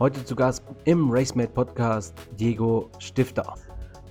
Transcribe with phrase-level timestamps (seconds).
[0.00, 3.54] Heute zu Gast im RaceMate Podcast Diego Stifter.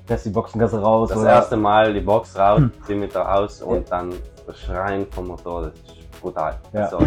[0.08, 1.10] Lässt die Boxengasse raus.
[1.10, 1.30] Das oder?
[1.30, 2.72] erste Mal die Box raus, Hm.
[2.86, 4.14] zieh mit der aus und dann
[4.46, 6.60] das Schreien vom Motor, das ist brutal.
[6.74, 6.90] Ja.
[6.90, 7.00] So.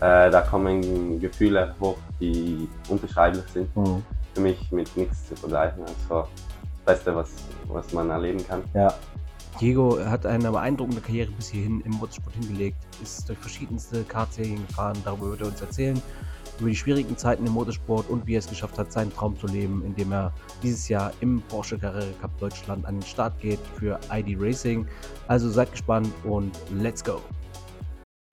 [0.00, 3.74] Äh, da kommen Gefühle hoch, die unbeschreiblich sind.
[3.74, 4.04] Mhm.
[4.34, 5.82] Für mich mit nichts zu vergleichen.
[5.82, 6.28] Also
[6.84, 7.30] das Beste, was,
[7.66, 8.62] was man erleben kann.
[8.74, 8.92] Ja.
[9.60, 14.96] Diego hat eine beeindruckende Karriere bis hierhin im Motorsport hingelegt, ist durch verschiedenste Kartserien gefahren,
[15.04, 16.00] darüber wird er uns erzählen,
[16.60, 19.48] über die schwierigen Zeiten im Motorsport und wie er es geschafft hat, seinen Traum zu
[19.48, 20.32] leben, indem er
[20.62, 24.86] dieses Jahr im Porsche Carrera Cup Deutschland an den Start geht für ID Racing.
[25.26, 27.20] Also seid gespannt und let's go!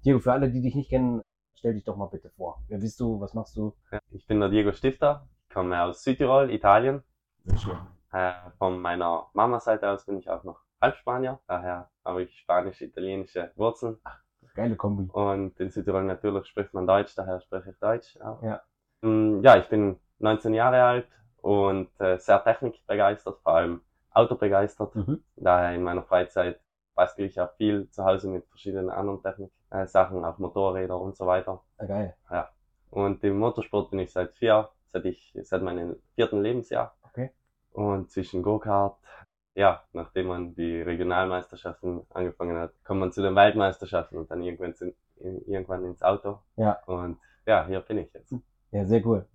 [0.04, 1.22] Diego, für alle, die dich nicht kennen,
[1.56, 2.64] stell dich doch mal bitte vor.
[2.68, 3.20] Wer bist du?
[3.20, 3.76] Was machst du?
[4.12, 7.02] Ich bin der Diego Stifter, komme aus Südtirol, Italien.
[7.46, 7.78] Sehr schön.
[8.12, 13.98] Äh, von meiner Mama-Seite aus bin ich auch noch Halbspanier, daher habe ich spanisch-italienische Wurzeln.
[14.54, 15.10] Geile Kombi.
[15.12, 18.42] Und in Südtirol natürlich spricht man Deutsch, daher spreche ich Deutsch auch.
[18.44, 18.62] Ja.
[19.02, 21.08] Mm, Ja, ich bin 19 Jahre alt
[21.42, 24.96] und äh, sehr technikbegeistert, vor allem autobegeistert.
[24.96, 25.24] Mhm.
[25.36, 26.62] Daher in meiner Freizeit
[26.94, 31.26] bastel ich auch viel zu Hause mit verschiedenen anderen Technik-Sachen, äh, auch Motorräder und so
[31.26, 31.62] weiter.
[31.80, 32.16] Ja, geil.
[32.92, 36.96] Und im Motorsport bin ich seit vier, seit ich, seit meinem vierten Lebensjahr.
[37.04, 37.32] Okay.
[37.74, 38.98] Und zwischen Go-Kart,
[39.56, 44.74] ja, nachdem man die Regionalmeisterschaften angefangen hat, kommt man zu den Weltmeisterschaften und dann irgendwann,
[45.18, 46.40] in, irgendwann ins Auto.
[46.58, 46.80] Ja.
[46.86, 48.36] Und ja, hier bin ich jetzt.
[48.72, 49.26] Ja, sehr cool.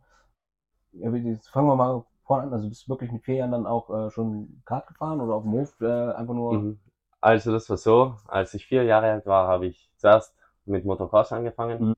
[0.93, 2.53] Ja, jetzt fangen wir mal vorne an.
[2.53, 5.45] Also bist du wirklich mit vier Jahren dann auch äh, schon Kart gefahren oder auf
[5.45, 6.53] dem Hof äh, einfach nur?
[6.53, 6.81] Mhm.
[7.23, 10.35] Also das war so, als ich vier Jahre alt war, habe ich zuerst
[10.67, 11.89] mit Motocross angefangen.
[11.89, 11.95] Mhm.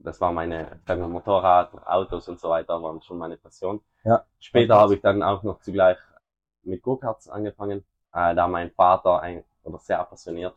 [0.00, 3.80] Das war meine, sagen wir, Motorrad, Autos und so weiter, waren schon meine Passion.
[4.04, 4.24] Ja.
[4.38, 5.98] Später habe ich dann auch noch zugleich
[6.68, 10.54] mit Go-Karts angefangen, äh, da mein Vater ein, oder sehr passioniert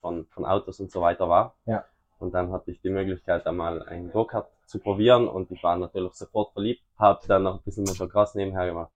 [0.00, 1.54] von, von Autos und so weiter war.
[1.66, 1.84] Ja.
[2.18, 6.12] Und dann hatte ich die Möglichkeit, einmal ein Go-Kart zu probieren und ich war natürlich
[6.14, 6.82] sofort verliebt.
[6.98, 8.90] Habe dann noch ein bisschen Motocross nebenher gemacht,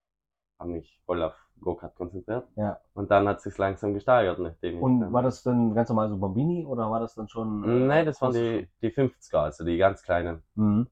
[0.58, 2.46] habe mich voll auf Go-Kart konzentriert.
[2.56, 2.80] Ja.
[2.94, 6.66] Und dann hat sich's langsam gesteigert, nachdem Und war das dann ganz normal so Bambini
[6.66, 7.62] oder war das dann schon?
[7.64, 10.42] äh, Nee, das waren die, die 50er, also die ganz kleinen.
[10.56, 10.88] Mhm.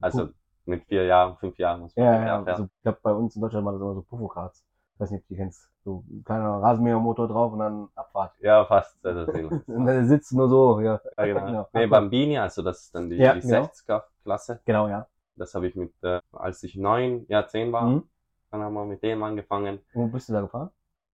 [0.00, 0.34] Also Cool.
[0.64, 2.44] mit vier Jahren, fünf Jahren muss man Ja, ja.
[2.44, 2.48] fährt.
[2.48, 4.64] Also, ich glaube, bei uns in Deutschland war das immer so Pufo-Karts.
[5.00, 5.70] Ich weiß nicht, ob du kennst.
[5.82, 8.34] So ein kleiner Rasenmähermotor drauf und dann Abfahrt.
[8.42, 8.98] ja, fast.
[9.02, 9.34] Das ist.
[9.68, 11.00] Und dann sitzt nur so, ja.
[11.16, 11.40] ja, genau.
[11.46, 11.68] Genau.
[11.72, 13.62] Nee, Bambini, also das ist dann die, Ja, die genau.
[13.62, 14.60] 60er-Klasse.
[14.66, 15.06] Genau, ja.
[15.36, 18.02] Das habe ich mit, äh, als ich neun, ja zehn war, Mhm.
[18.50, 19.80] dann haben wir mit dem angefangen.
[19.94, 20.68] Wo bist du da gefahren?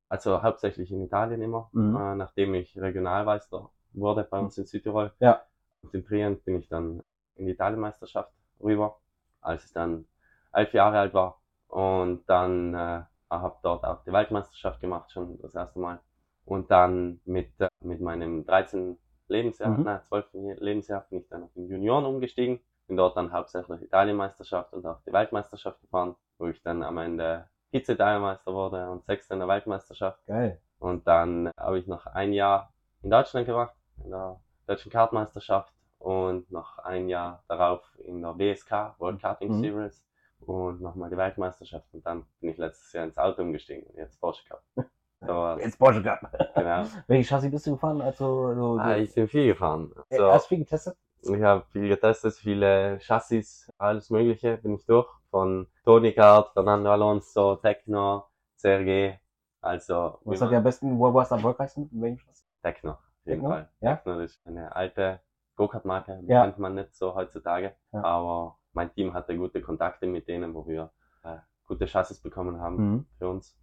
[0.08, 1.94] Also hauptsächlich in Italien immer, Mhm.
[1.94, 5.12] äh, nachdem ich Regionalmeister wurde bei uns in Südtirol.
[5.20, 5.42] Ja.
[5.82, 7.04] Und in Trient bin ich dann
[7.36, 8.96] in die Italienmeisterschaft rüber,
[9.40, 10.06] als ich dann
[10.52, 11.40] elf Jahre alt war.
[11.68, 16.00] Und dann äh, habe dort auch die Weltmeisterschaft gemacht, schon das erste Mal.
[16.44, 18.98] Und dann mit, äh, mit meinem 13.
[19.28, 19.82] Lebensjahr, Mhm.
[19.84, 20.54] nein, 12.
[20.60, 22.60] Lebensjahr bin ich dann auf den Junioren umgestiegen.
[22.86, 27.48] Bin dort dann hauptsächlich Italienmeisterschaft und auch die Weltmeisterschaft gefahren, wo ich dann am Ende
[27.72, 30.24] Vize-Italienmeister wurde und Sechster in der Weltmeisterschaft.
[30.26, 30.60] Geil.
[30.78, 32.72] Und dann habe ich noch ein Jahr
[33.02, 38.94] in Deutschland gemacht, in der deutschen Kartmeisterschaft und noch ein Jahr darauf in der WSK,
[38.98, 39.60] World Karting Mhm.
[39.60, 40.04] Series
[40.40, 44.20] und nochmal die Weltmeisterschaft und dann bin ich letztes Jahr ins Auto umgestiegen und jetzt
[44.20, 44.62] Porsche Cup.
[45.26, 45.56] So.
[45.58, 46.20] Jetzt Porsche Cup.
[46.54, 46.84] genau.
[47.06, 48.02] Welche Chassis bist du gefahren?
[48.02, 49.90] Also, so, Ah, ich bin viel gefahren.
[50.10, 50.96] Äh, So, Hast du viel getestet?
[51.22, 55.08] ich habe viel getestet, viele Chassis, alles mögliche bin ich durch.
[55.30, 58.26] Von Tony Kart, Fernando Alonso, Tecno,
[58.60, 59.18] CRG,
[59.62, 61.88] also Was hat dir am besten, wo warst du am erfolgreichsten?
[61.92, 62.46] In welchem Chassis?
[62.62, 63.48] Techno, auf jeden Tecno?
[63.48, 63.68] Fall.
[63.80, 63.96] Ja?
[63.96, 65.20] Techno ist eine alte
[65.56, 66.44] Go-Kart-Marke, die Ja.
[66.44, 67.74] kennt man nicht so heutzutage.
[67.92, 68.04] Ja.
[68.04, 70.90] Aber mein Team hatte gute Kontakte mit denen, wo wir
[71.24, 73.06] äh, gute Chassis bekommen haben Mhm.
[73.18, 73.58] für uns.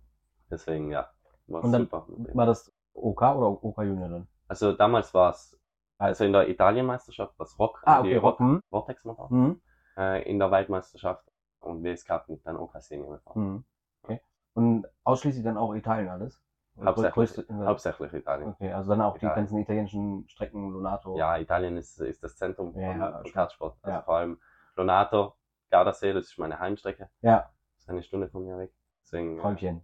[0.49, 1.07] Deswegen, ja,
[1.47, 2.05] war super.
[2.17, 4.27] mit war das OK oder OK Junior dann?
[4.47, 5.57] Also damals war es,
[5.97, 8.39] also in der Italienmeisterschaft, das Rock, Ah, die okay, Rock, Rock.
[8.41, 8.61] Mhm.
[8.69, 9.27] Vortex-Motor.
[9.31, 9.61] Mhm.
[9.95, 11.23] Äh, in der Weltmeisterschaft
[11.59, 13.21] und WSK ich dann OK Senior.
[13.35, 13.63] Mhm.
[14.03, 14.19] Okay.
[14.55, 16.41] Und ausschließlich dann auch Italien alles?
[16.83, 18.49] Hauptsächlich, größte- hauptsächlich Italien.
[18.49, 19.35] Okay, also dann auch die Italien.
[19.43, 21.15] ganzen italienischen Strecken, Lonato.
[21.17, 23.23] Ja, Italien ist, ist das Zentrum Ja, von, ja.
[23.31, 23.77] Kartsport.
[23.83, 24.01] Also Ja.
[24.01, 24.39] vor allem
[24.75, 25.35] Lonato,
[25.69, 27.09] Gardasee, das ist meine Heimstrecke.
[27.21, 28.71] Ja, Das ist eine Stunde von mir weg.
[29.03, 29.81] Deswegen äh, Träumchen,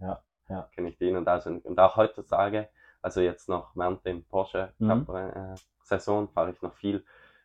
[0.49, 0.63] ja.
[0.73, 1.45] kenne ich die in und aus.
[1.47, 2.69] Und, und auch heutzutage,
[3.01, 5.05] also jetzt noch während dem Porsche Mhm.
[5.13, 7.03] Äh, Saison, fahre ich noch viel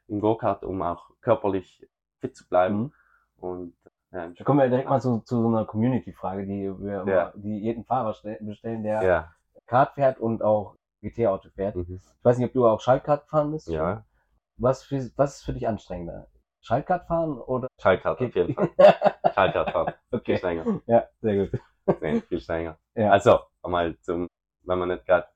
[0.08, 1.88] im Go-Kart, um auch körperlich
[2.18, 2.76] fit zu bleiben.
[2.78, 2.92] Mhm.
[3.38, 3.76] Und
[4.12, 7.10] ja, im Da kommen wir direkt mal zu, zu so einer Community-Frage, die wir immer,
[7.12, 7.32] Ja.
[7.34, 9.32] die jeden Fahrer stell- bestellen, der ja.
[9.66, 11.74] Kart fährt und auch GT-Auto fährt.
[11.76, 12.00] Mhm.
[12.18, 13.68] Ich weiß nicht, ob du auch Schaltkart gefahren bist.
[13.68, 14.04] ja.
[14.56, 16.28] Was, für, was ist für dich anstrengender?
[16.64, 17.68] Schaltkart fahren oder?
[17.80, 18.70] Schaltkart auf jeden Fall.
[19.34, 19.94] Schaltkart fahren.
[20.10, 20.36] Viel okay.
[20.38, 20.80] strenger.
[20.86, 21.60] Ja, sehr gut.
[22.00, 22.78] Nee, viel strenger.
[22.94, 23.10] Ja.
[23.10, 24.26] Also, einmal zum,
[24.62, 25.28] wenn man nicht gerade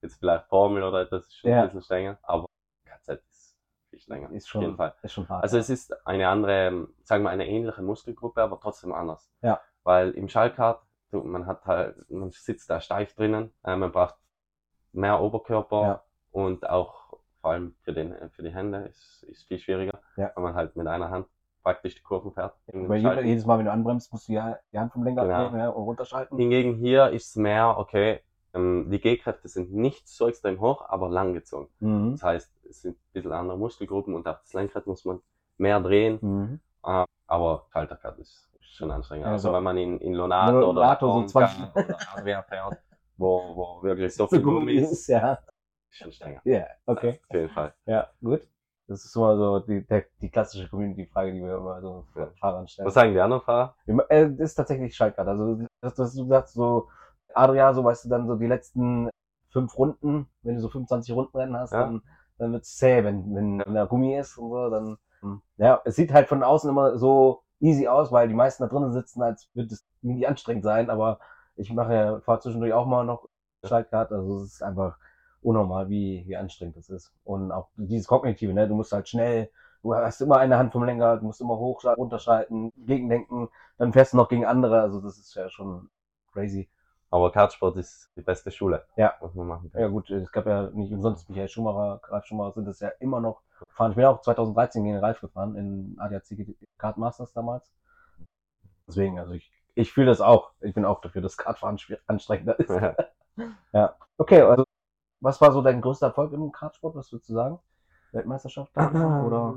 [0.00, 1.58] jetzt vielleicht Formel oder etwas ist schon Ja.
[1.62, 2.46] ein bisschen strenger, aber
[2.84, 3.56] KZ ist
[3.90, 4.30] viel strenger.
[4.30, 4.94] Ist Auf schon, jeden Fall.
[5.02, 5.42] ist schon hart.
[5.42, 9.28] Also es ist eine andere, sagen wir eine ähnliche Muskelgruppe, aber trotzdem anders.
[9.42, 9.60] Ja.
[9.82, 14.14] Weil im Schallkart, du, man hat halt, man sitzt da steif drinnen, äh, man braucht
[14.92, 16.02] mehr Oberkörper Ja.
[16.30, 17.05] und auch
[17.46, 20.32] vor allem für den für die Hände ist, ist viel schwieriger, Ja.
[20.34, 21.28] weil man halt mit einer Hand
[21.62, 22.54] praktisch die Kurven fährt.
[22.72, 25.44] Weil jedes Mal, wenn du anbremst, musst du ja die Hand vom Lenkrad Genau.
[25.44, 26.36] nehmen ja, und runterschalten.
[26.38, 28.18] Hingegen hier ist es mehr, okay,
[28.52, 31.68] ähm, die G-Kräfte sind nicht so extrem hoch, aber langgezogen.
[31.78, 32.12] Mhm.
[32.12, 35.20] Das heißt, es sind ein bisschen andere Muskelgruppen und auch das Lenkrad muss man
[35.56, 36.18] mehr drehen.
[36.20, 36.60] Mhm.
[36.84, 39.26] Äh, aber Schalterkart ist schon anstrengend.
[39.28, 42.78] Also so- wenn man in, in Lonato, Lonato so oder 20 Tonka oder fährt,
[43.16, 45.38] wo, wo wirklich so viel Gummi ist, ist, ja.
[46.10, 46.40] Strenger.
[46.44, 47.20] Ja, okay.
[47.28, 47.74] Auf jeden Fall.
[47.86, 48.46] Ja, gut.
[48.88, 52.30] Das ist immer so die, der, die klassische Community-Frage, die wir immer so Ja.
[52.38, 52.86] Fahrern stellen.
[52.86, 53.74] Was sagen die anderen Fahrer?
[54.08, 55.26] Äh, Das ist tatsächlich Schaltkart.
[55.26, 56.88] Also, dass, dass du sagst, so,
[57.34, 59.10] Adria, so weißt du, dann so die letzten
[59.50, 61.80] fünf Runden, wenn du so 25 Rundenrennen hast, Ja.
[61.80, 62.02] dann,
[62.38, 64.98] dann wird's zäh, wenn, wenn, wenn der Gummi ist und so, dann,
[65.56, 68.92] ja, es sieht halt von außen immer so easy aus, weil die meisten da drinnen
[68.92, 71.18] sitzen, als würde es nie anstrengend sein, aber
[71.56, 73.28] ich mache ja, fahre zwischendurch auch mal noch
[73.64, 74.98] Schaltkart, also es ist einfach
[75.46, 77.12] unnormal, wie, wie anstrengend das ist.
[77.24, 79.48] Und auch dieses Kognitive, ne, du musst halt schnell,
[79.82, 83.48] du hast immer eine Hand vom Lenker, du musst immer hoch, runterschalten, gegendenken,
[83.78, 85.88] dann fährst du noch gegen andere, also das ist ja schon
[86.32, 86.68] crazy.
[87.12, 88.84] Aber Kartsport ist die beste Schule.
[88.96, 89.14] Ja.
[89.20, 89.80] Was man machen kann.
[89.80, 93.20] Ja gut, es gab ja nicht umsonst Michael Schumacher, Ralf Schumacher sind das ja immer
[93.20, 93.92] noch gefahren.
[93.92, 97.72] Ich bin auch 2013 gegen Ralf gefahren in ADAC Kart Masters damals.
[98.88, 100.50] Deswegen, also ich, ich fühle das auch.
[100.60, 101.78] Ich bin auch dafür, dass Kartfahren
[102.08, 102.70] anstrengender ist.
[104.18, 104.64] Okay, also
[105.26, 107.58] was war so dein größter Erfolg im Kartsport, was würdest du sagen?
[108.12, 109.56] Weltmeisterschaft oder?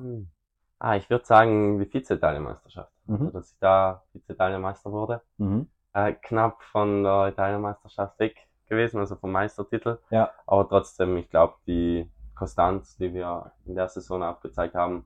[0.79, 2.91] Ah, ich würde sagen, die Vize-Italienmeisterschaft.
[3.07, 3.31] Also, Mhm.
[3.33, 5.21] dass ich da Vize-Italienmeister wurde.
[5.37, 5.67] Mhm.
[5.93, 9.99] Äh, knapp von der Italienmeisterschaft weg gewesen, also vom Meistertitel.
[10.09, 10.31] Ja.
[10.47, 15.05] Aber trotzdem, ich glaube, die Konstanz, die wir in der Saison aufgezeigt haben,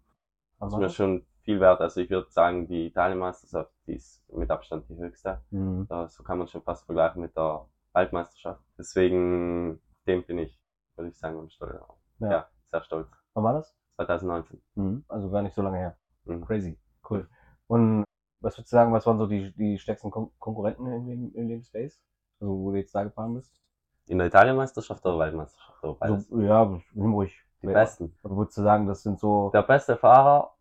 [0.60, 1.82] Was ist mir schon viel wert.
[1.82, 5.42] Also ich würde sagen, die Italienmeisterschaft, die ist mit Abstand die höchste.
[5.52, 5.88] Mhm.
[6.08, 8.62] So kann man schon fast vergleichen mit der Weltmeisterschaft.
[8.78, 10.60] Deswegen, dem bin ich,
[10.96, 11.74] würde ich sagen, stolz.
[12.20, 12.32] Ja.
[12.32, 12.48] Ja.
[12.72, 13.08] sehr stolz.
[13.34, 13.76] Wann war das?
[13.96, 14.62] 2019.
[14.76, 15.06] Mhm.
[15.08, 15.98] Also gar nicht so lange her.
[16.26, 16.46] Mhm.
[16.46, 16.78] Crazy.
[17.10, 17.28] Cool.
[17.68, 18.04] Und
[18.42, 21.48] was würdest du sagen, was waren so die, die stärksten Kon Konkurrenten in dem, in
[21.50, 22.02] dem Space?
[22.40, 23.60] Also wo du jetzt da gefahren bist?
[24.08, 25.84] In der Italienmeisterschaft oder Weltmeisterschaft?
[25.84, 26.28] Oder beides?
[26.28, 27.34] So, ja, nimm ruhig.
[27.62, 27.74] die Ja.
[27.74, 28.18] besten.
[28.24, 30.54] Aber würdest du sagen, das sind so Der beste Fahrer,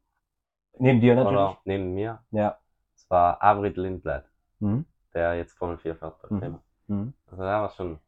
[0.78, 1.36] neben dir natürlich?
[1.40, 2.56] oder neben mir, Ja.
[2.94, 4.24] das war Avrid Lindblad,
[4.60, 4.84] Mhm.
[5.12, 6.30] der jetzt Formel 4 fährt.
[6.30, 6.60] Mhm.
[6.86, 7.14] Mhm.
[7.26, 7.98] Also der war schon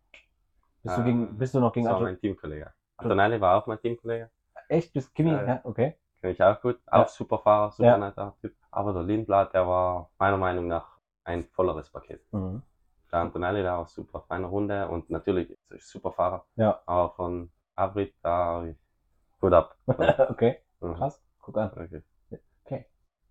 [0.84, 2.72] Bist, du Ah, gegen, bist du noch gegen das war mein Teamkollege.
[2.98, 4.31] Antonelli war auch mein Teamkollege.
[4.69, 4.92] Echt?
[4.92, 5.31] Bist Kimi?
[5.31, 5.60] Ja, Ja, ja.
[5.64, 5.96] okay.
[6.20, 6.78] Kenn ich auch gut.
[6.92, 7.02] Ja.
[7.04, 7.98] Auch super Fahrer, super Ja.
[7.98, 8.54] netter Typ.
[8.70, 12.20] Aber der Lindblad, der war meiner Meinung nach ein volleres Paket.
[12.32, 12.62] Mhm.
[13.12, 14.20] Der Antonelli, der war super.
[14.28, 16.44] Feine Runde und natürlich er super Fahrer.
[16.56, 16.81] Ja.
[16.86, 18.76] Aber von Avrid, da hab ich
[19.40, 19.76] gut ab.
[20.31, 20.94] okay, Mhm.
[20.96, 21.22] krass.
[21.40, 21.70] Guck an.
[21.72, 22.02] Okay.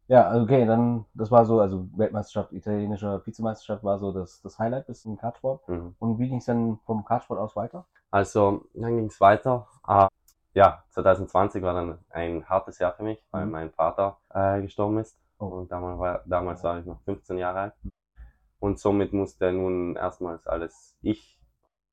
[0.08, 4.60] Ja, also okay, dann, das war so, also Weltmeisterschaft, italienische Vizemeisterschaft war so das, das
[4.60, 5.68] Highlight bis zum Kartsport.
[5.70, 5.96] Mhm.
[6.00, 7.86] Und wie ging es dann vom Kartsport aus weiter?
[8.12, 9.68] Also, dann ging es weiter.
[9.84, 10.08] Ah,
[10.54, 13.52] ja, 2020 war dann ein hartes Jahr für mich, weil Mhm.
[13.52, 15.18] mein Vater äh, gestorben ist.
[15.40, 15.46] Oh.
[15.46, 17.74] Und damals war, damals war ich noch 15 Jahre alt.
[18.60, 21.40] Und somit musste nun erstmals alles ich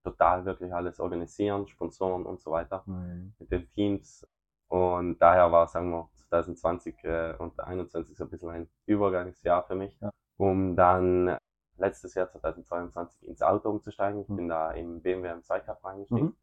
[0.05, 3.35] total wirklich alles organisieren, Sponsoren und so weiter Mhm.
[3.39, 4.27] mit den Teams.
[4.69, 9.75] Und daher war, sagen wir, 2020 äh, und 2021 so ein bisschen ein Übergangsjahr für
[9.75, 10.11] mich, Ja.
[10.39, 11.37] um dann
[11.77, 14.23] letztes Jahr 2022 ins Auto umzusteigen.
[14.23, 14.37] Ich Mhm.
[14.37, 16.29] bin da im BMW M2 Cup reingestiegen.
[16.29, 16.37] Mhm.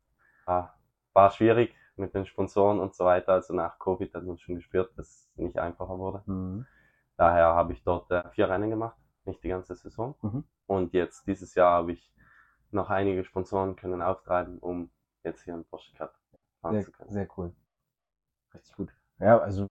[1.14, 3.34] War schwierig mit den Sponsoren und so weiter.
[3.34, 6.22] Also nach Covid hat man schon gespürt, dass es nicht einfacher wurde.
[6.26, 6.66] Mhm.
[7.18, 10.16] Daher habe ich dort äh, vier Rennen gemacht, nicht die ganze Saison.
[10.22, 10.44] Mhm.
[10.68, 12.14] Und jetzt dieses Jahr habe ich
[12.72, 14.92] noch einige Sponsoren können auftreiben, um
[15.24, 16.14] jetzt hier im Porsche Cup
[16.62, 17.10] fahren Sehr, zu können.
[17.10, 17.54] sehr cool.
[18.54, 18.94] Richtig gut.
[19.20, 19.68] Ja, also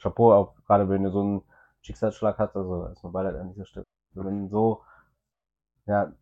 [0.00, 1.42] Chapeau auch gerade wenn du so einen
[1.82, 3.86] Schicksalsschlag hast, also erstmal Beileid an dieser Stelle.
[4.12, 4.82] Wenn so,
[5.86, 6.12] ja,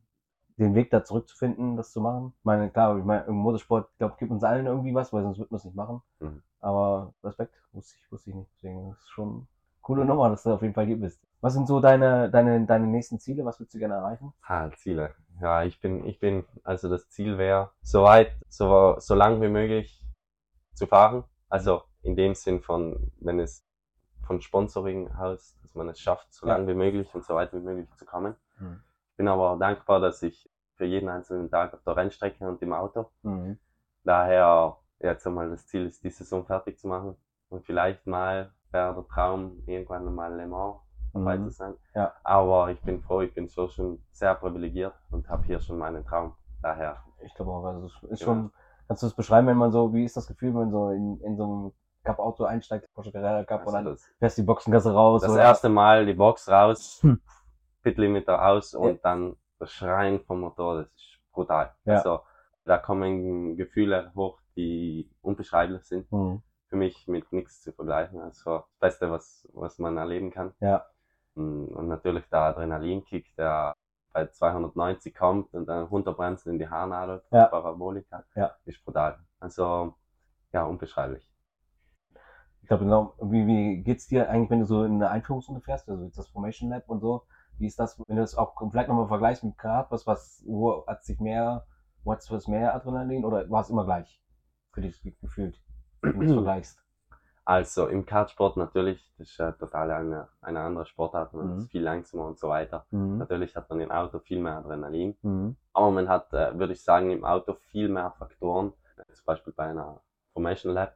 [0.58, 2.32] den Weg da zurückzufinden, das zu machen.
[2.38, 5.22] Ich meine, klar, ich meine, im Motorsport, ich glaube, gibt uns allen irgendwie was, weil
[5.22, 6.02] sonst wird man es nicht machen.
[6.20, 6.42] Mhm.
[6.60, 8.50] Aber Respekt, wusste ich, wusste ich nicht.
[8.56, 9.46] Deswegen ist es schon eine
[9.82, 11.20] coole Nummer, dass du auf jeden Fall hier bist.
[11.40, 13.44] Was sind so deine, deine, deine nächsten Ziele?
[13.44, 14.32] Was willst du gerne erreichen?
[14.42, 15.14] Ah, Ziele.
[15.40, 19.48] Ja, ich bin, ich bin, also das Ziel wäre, so weit, so, so lang wie
[19.48, 20.04] möglich
[20.74, 21.22] zu fahren.
[21.48, 23.64] Also in dem Sinn von, wenn es
[24.28, 26.54] von Sponsoring aus, dass man es schafft, so Ja.
[26.56, 28.36] lang wie möglich und so weit wie möglich zu kommen.
[28.60, 28.80] Mhm.
[29.10, 32.62] Ich bin aber auch dankbar, dass ich für jeden einzelnen Tag auf der Rennstrecke und
[32.62, 33.10] im Auto.
[33.22, 33.58] Mhm.
[34.04, 37.16] Daher, jetzt einmal das Ziel ist, die Saison fertig zu machen.
[37.48, 40.76] Und vielleicht mal wäre der Traum, irgendwann mal Le Mans
[41.14, 41.44] dabei Mhm.
[41.44, 41.74] zu sein.
[41.94, 42.12] Ja.
[42.22, 46.04] Aber ich bin froh, ich bin so schon sehr privilegiert und habe hier schon meinen
[46.04, 46.34] Traum.
[46.62, 48.26] Daher, Ich glaube auch, also es ist Ja.
[48.26, 48.52] schon,
[48.86, 51.20] kannst du es beschreiben, wenn man so, wie ist das Gefühl, wenn man so in,
[51.22, 51.72] in so einem
[52.08, 55.22] Cup-Auto einsteigst, Porsche Carrera und Also dann das, fährst die Boxengasse raus.
[55.22, 55.42] das oder?
[55.42, 57.20] erste Mal die Box raus, Hm.
[57.82, 58.98] Pitlimiter aus und Ja.
[59.02, 61.74] dann das Schreien vom Motor, das ist brutal.
[61.84, 61.96] Ja.
[61.96, 62.20] Also
[62.64, 66.10] da kommen Gefühle hoch, die unbeschreiblich sind.
[66.10, 66.42] Hm.
[66.68, 68.20] Für mich mit nichts zu vergleichen.
[68.20, 70.52] Also das Beste, was, was man erleben kann.
[70.60, 70.84] Ja.
[71.34, 73.72] Mm, Und natürlich der Adrenalinkick, der
[74.12, 77.46] bei 290 kommt und dann runterbremst in die Haarnadel, Ja.
[77.46, 78.50] Parabolika, Ja.
[78.66, 79.18] ist brutal.
[79.40, 79.94] Also,
[80.52, 81.26] ja, unbeschreiblich.
[82.68, 85.88] Ich glaube, genau, wie, wie geht's dir eigentlich, wenn du so in eine Einführungsrunde fährst,
[85.88, 87.22] also jetzt das Formation Lab und so?
[87.56, 90.84] Wie ist das, wenn du das auch vielleicht nochmal vergleichst mit Kart, was, was, wo
[90.86, 91.64] hat sich mehr,
[92.04, 94.20] wo hat es mehr Adrenalin oder war es immer gleich?
[94.74, 95.58] Für dich gefühlt,
[96.02, 96.78] wenn du es vergleichst.
[97.46, 101.58] Also im Kartsport natürlich, das ist ja total eine, eine andere Sportart, man Mhm.
[101.60, 102.84] ist viel langsamer und so weiter.
[102.90, 103.16] Mhm.
[103.16, 105.56] Natürlich hat man im Auto viel mehr Adrenalin, Mhm.
[105.72, 109.54] aber man hat, äh, würde ich sagen, im Auto viel mehr Faktoren, äh, zum Beispiel
[109.54, 110.02] bei einer
[110.34, 110.94] Formation Lab,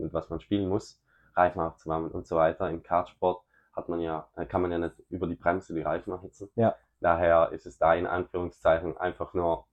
[0.00, 1.02] mit was man spielen muss,
[1.34, 2.68] Reifen aufzuwärmen und so weiter.
[2.70, 3.42] Im Kartsport
[3.72, 6.50] hat man ja, äh, kann man ja nicht über die Bremse die Reifen erhitzen.
[6.56, 6.74] Ja.
[7.00, 9.66] Daher ist es da in Anführungszeichen einfach nur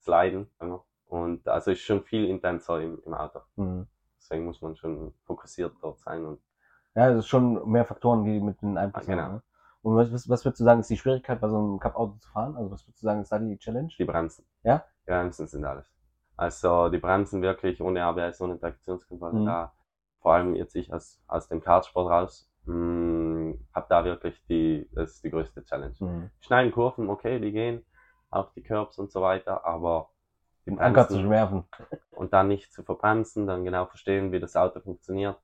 [0.00, 0.48] sliden.
[1.06, 3.40] Und also ist schon viel intenser im, im Auto.
[3.56, 3.86] Mhm.
[4.18, 6.40] Deswegen muss man schon fokussiert dort sein und
[6.94, 9.22] Ja, es ist schon mehr Faktoren, die mit den Einfluss Ah, genau.
[9.22, 9.34] haben.
[9.34, 9.42] Ne?
[9.82, 12.28] Und was, was, was würdest du sagen, ist die Schwierigkeit, bei so einem Cup-Auto zu
[12.30, 12.54] fahren?
[12.56, 13.88] Also was würdest du sagen, ist da die Challenge?
[13.98, 14.44] die Bremsen.
[14.62, 14.84] Ja?
[15.06, 15.90] Die Bremsen sind alles.
[16.40, 19.44] Also die Bremsen wirklich ohne ABS, ohne Traktionskontrolle Mhm.
[19.44, 19.72] da.
[20.22, 25.12] Vor allem jetzt ich aus, aus dem Kartsport raus, mh, hab da wirklich die, das
[25.16, 25.94] ist die größte Challenge.
[26.00, 26.30] Mhm.
[26.40, 27.84] Schneiden Kurven, okay, die gehen,
[28.30, 30.08] auch die Curbs und so weiter, aber
[30.64, 31.64] die Den Anker zu Bremsen werfen.
[32.12, 35.38] und dann nicht zu verbremsen, dann genau verstehen, wie das Auto funktioniert,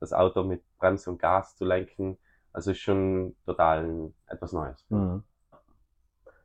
[0.00, 2.18] das Auto mit Bremse und Gas zu lenken,
[2.54, 4.86] also ist schon total etwas Neues.
[4.90, 5.22] Mhm.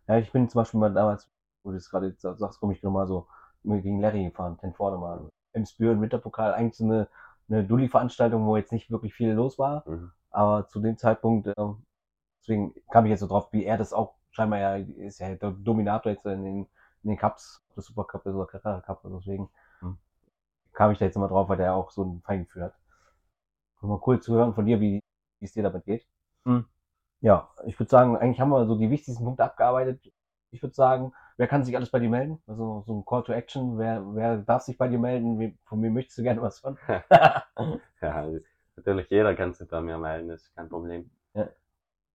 [0.07, 1.29] Ja, ich bin zum Beispiel mal damals,
[1.63, 3.27] wo du das gerade sagst, komme ich nochmal so
[3.63, 5.29] gegen Larry gefahren, ten vorne mal.
[5.53, 7.07] Im Spüren Winterpokal, eigentlich so eine,
[7.49, 9.83] eine Dulli-Veranstaltung, wo jetzt nicht wirklich viel los war.
[9.87, 10.11] Mhm.
[10.31, 11.85] Aber zu dem Zeitpunkt, ähm,
[12.41, 15.51] deswegen kam ich jetzt so drauf, wie er das auch scheinbar ja, ist ja der
[15.51, 16.57] Dominator jetzt in den,
[17.03, 19.49] in den Cups, das Supercup oder Carrera Cup, also deswegen
[19.81, 19.93] Mhm.
[20.73, 22.75] kam ich da jetzt immer drauf, weil der auch so ein Feingefühl hat.
[23.81, 24.99] Mal cool zu hören von dir, wie
[25.39, 26.07] wie es dir damit geht.
[26.45, 26.65] Mhm.
[27.21, 30.01] Ja, ich würde sagen, eigentlich haben wir so die wichtigsten Punkte abgearbeitet.
[30.51, 32.41] Ich würde sagen, wer kann sich alles bei dir melden?
[32.47, 35.57] Also so ein Call to Action, wer, wer darf sich bei dir melden?
[35.65, 36.77] Von mir möchtest du gerne was hören?
[38.01, 38.27] Ja,
[38.75, 41.09] natürlich jeder kann sich bei mir melden, das ist kein Problem.
[41.33, 41.47] Ja.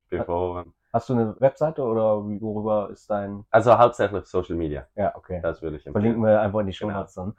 [0.05, 0.65] Ich bin froh.
[0.93, 3.45] Hast du eine Webseite oder worüber ist dein?
[3.51, 5.41] Also hauptsächlich Social Media, Ja, okay.
[5.43, 6.35] das würde ich Verlinken empfehlen.
[6.37, 7.01] wir einfach in die Show Genau.
[7.01, 7.35] Notes dann.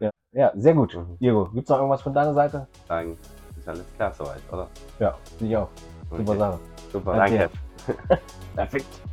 [0.00, 0.10] Ja.
[0.32, 0.94] ja, sehr gut.
[0.96, 1.18] Mhm.
[1.18, 2.66] Diego, gibt's noch irgendwas von deiner Seite?
[2.88, 3.16] Sagen,
[3.56, 4.68] ist alles klar soweit, oder?
[4.98, 5.68] Ja, ich auch.
[6.10, 6.38] Super Okay.
[6.38, 6.58] Sache.
[6.92, 7.50] Super, Danke.
[7.86, 8.22] danke.
[8.56, 9.11] Perfekt.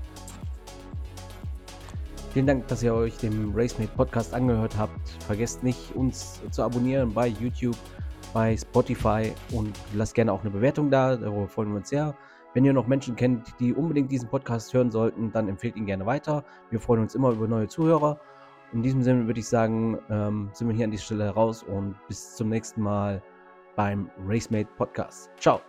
[2.31, 5.09] Vielen Dank, dass ihr euch dem RaceMate Podcast angehört habt.
[5.25, 7.75] Vergesst nicht, uns zu abonnieren bei YouTube,
[8.33, 11.15] bei Spotify und lasst gerne auch eine Bewertung da.
[11.15, 12.15] Darüber freuen wir uns sehr.
[12.53, 16.05] Wenn ihr noch Menschen kennt, die unbedingt diesen Podcast hören sollten, dann empfehlt ihn gerne
[16.05, 16.43] weiter.
[16.69, 18.19] Wir freuen uns immer über neue Zuhörer.
[18.73, 21.95] In diesem Sinne würde ich sagen, ähm, sind wir hier an dieser Stelle raus und
[22.07, 23.23] bis zum nächsten Mal
[23.75, 25.31] beim RaceMate Podcast.
[25.39, 25.68] Ciao.